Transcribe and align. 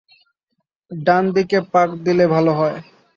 ডান 0.91 1.23
দিকে 1.35 1.57
পাক 1.73 1.89
দিলে 2.05 2.25
ভালো 2.27 2.51
হয়। 2.53 2.77